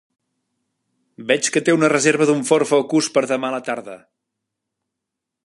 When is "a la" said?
3.53-3.61